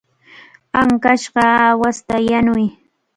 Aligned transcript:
Ankashqa 0.79 1.41
aawasta 1.57 2.15
yanuy. 2.27 2.65